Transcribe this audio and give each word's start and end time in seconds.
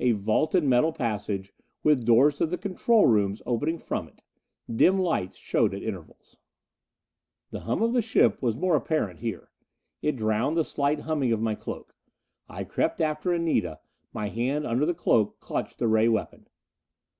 A 0.00 0.10
vaulted 0.10 0.64
metal 0.64 0.92
passage, 0.92 1.54
with 1.84 2.04
doors 2.04 2.34
to 2.38 2.46
the 2.46 2.58
control 2.58 3.06
rooms 3.06 3.42
opening 3.46 3.78
from 3.78 4.08
it. 4.08 4.22
Dim 4.68 4.98
lights 4.98 5.36
showed 5.36 5.72
at 5.72 5.84
intervals. 5.84 6.36
The 7.50 7.60
humming 7.60 7.84
of 7.84 7.92
the 7.92 8.02
ship 8.02 8.42
was 8.42 8.56
more 8.56 8.74
apparent 8.74 9.20
here. 9.20 9.52
It 10.02 10.16
drowned 10.16 10.56
the 10.56 10.64
slight 10.64 11.02
humming 11.02 11.30
of 11.30 11.40
my 11.40 11.54
cloak. 11.54 11.94
I 12.48 12.64
crept 12.64 13.00
after 13.00 13.32
Anita; 13.32 13.78
my 14.12 14.30
hand 14.30 14.66
under 14.66 14.84
the 14.84 14.94
cloak 14.94 15.38
clutched 15.38 15.78
the 15.78 15.86
ray 15.86 16.08
weapon. 16.08 16.48